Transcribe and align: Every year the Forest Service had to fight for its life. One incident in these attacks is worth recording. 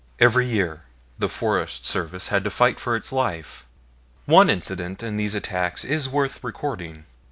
Every 0.19 0.47
year 0.47 0.81
the 1.19 1.29
Forest 1.29 1.85
Service 1.85 2.29
had 2.29 2.43
to 2.45 2.49
fight 2.49 2.79
for 2.79 2.95
its 2.95 3.11
life. 3.11 3.67
One 4.25 4.49
incident 4.49 5.03
in 5.03 5.15
these 5.15 5.35
attacks 5.35 5.85
is 5.85 6.09
worth 6.09 6.43
recording. 6.43 7.05